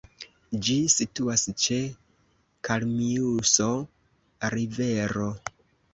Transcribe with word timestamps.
Ĝi 0.67 0.77
situas 0.93 1.43
ĉe 1.65 1.77
Kalmiuso-rivero. 2.69 5.29